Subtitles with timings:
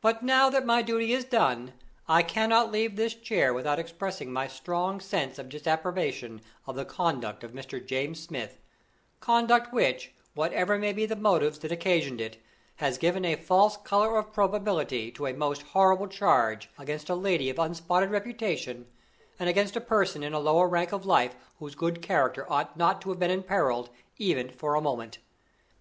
[0.00, 1.72] "But, now that my duty is done,
[2.06, 7.42] I cannot leave this chair without expressing my strong sense of disapprobation of the conduct
[7.42, 7.84] of Mr.
[7.84, 8.60] James Smith
[9.18, 12.40] conduct which, whatever may be the motives that occasioned it,
[12.76, 17.50] has given a false color of probability to a most horrible charge against a lady
[17.50, 18.86] of unspotted reputation,
[19.40, 23.02] and against a person in a lower rank of life whose good character ought not
[23.02, 25.18] to have been imperiled even for a moment.